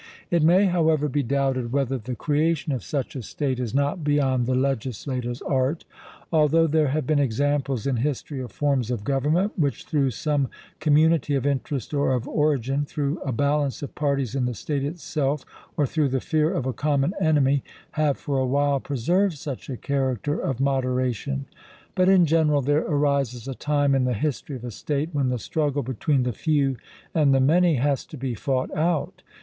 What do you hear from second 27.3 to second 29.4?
the many has to be fought out.